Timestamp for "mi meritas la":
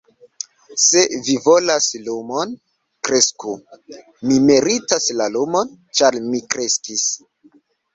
4.31-5.33